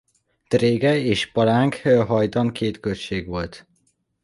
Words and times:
Drégely 0.47 0.99
és 1.05 1.31
Palánk 1.31 1.73
hajdan 2.07 2.51
két 2.51 2.79
község 2.79 3.27
volt. 3.27 3.67